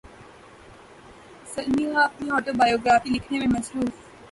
سلمی 1.51 1.85
غا 1.91 2.01
اپنی 2.03 2.27
اٹوبایوگرافی 2.37 3.09
لکھنے 3.13 3.37
میں 3.39 3.51
مصروف 3.55 3.93